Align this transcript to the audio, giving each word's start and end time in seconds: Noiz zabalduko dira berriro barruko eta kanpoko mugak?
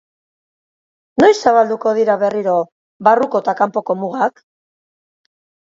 Noiz 1.23 1.33
zabalduko 1.41 1.93
dira 1.99 2.15
berriro 2.25 2.57
barruko 3.11 3.45
eta 3.47 3.57
kanpoko 3.63 3.99
mugak? 4.03 4.45